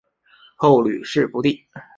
[0.55, 1.63] 后屡试不第。